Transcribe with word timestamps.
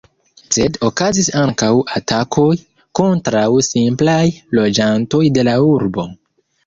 Sed 0.55 0.77
okazis 0.87 1.27
ankaŭ 1.41 1.69
atakoj 1.99 2.49
kontraŭ 3.01 3.45
simplaj 3.71 4.21
loĝantoj 4.61 5.23
de 5.39 5.45
la 5.51 5.55
urbo. 5.69 6.09